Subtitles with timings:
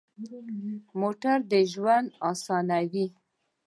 [0.99, 3.05] موټر د ژوند اسانوي.